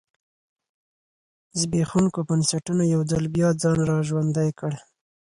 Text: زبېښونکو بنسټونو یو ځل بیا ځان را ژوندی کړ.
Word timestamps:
زبېښونکو 1.59 2.19
بنسټونو 2.29 2.83
یو 2.93 3.01
ځل 3.11 3.25
بیا 3.35 3.49
ځان 3.61 3.77
را 3.89 3.97
ژوندی 4.09 4.49
کړ. 4.59 4.71